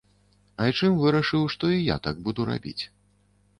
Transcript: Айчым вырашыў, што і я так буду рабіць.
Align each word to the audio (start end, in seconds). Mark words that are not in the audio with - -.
Айчым 0.63 0.95
вырашыў, 1.01 1.43
што 1.55 1.71
і 1.75 1.79
я 1.91 1.97
так 2.09 2.25
буду 2.31 2.49
рабіць. 2.51 2.79